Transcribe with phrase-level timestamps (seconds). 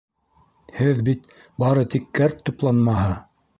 [0.77, 1.29] —Һеҙ бит
[1.65, 3.15] бары тик кәрт тупланмаһы!